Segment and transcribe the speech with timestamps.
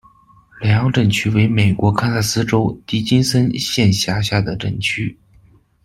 [0.61, 5.15] 莱昂镇区为美国堪萨斯州迪金森县辖下的镇区。